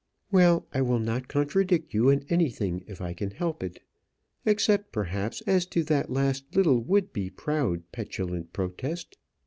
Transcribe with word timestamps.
"Well; 0.31 0.65
I 0.73 0.81
will 0.81 0.97
not 0.97 1.27
contradict 1.27 1.93
you 1.93 2.09
in 2.09 2.25
anything 2.27 2.83
if 2.87 2.99
I 3.01 3.13
can 3.13 3.29
help 3.29 3.61
it, 3.61 3.81
except 4.47 4.91
perhaps 4.91 5.41
as 5.41 5.67
to 5.67 5.83
that 5.83 6.09
last 6.09 6.55
little 6.55 6.79
would 6.79 7.13
be 7.13 7.29
proud, 7.29 7.83
petulant 7.91 8.51
protest. 8.51 9.19